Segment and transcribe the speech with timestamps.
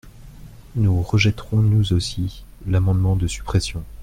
[0.75, 3.83] Nous rejetterons, nous aussi, l’amendement de suppression.